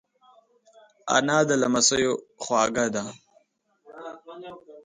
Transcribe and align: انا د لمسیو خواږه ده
انا 1.15 1.37
د 1.49 1.51
لمسیو 1.61 2.13
خواږه 2.43 2.85
ده 2.93 3.03